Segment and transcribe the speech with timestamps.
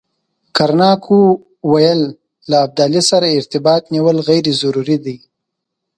[0.55, 1.03] کرناک
[1.71, 2.01] ویل
[2.49, 5.17] له ابدالي سره ارتباط نیول غیر ضروري دي.